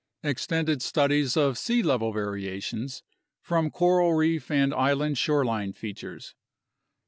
[0.23, 3.03] Extended studies of sea level variations
[3.39, 6.33] from coral reef and island shorelines features.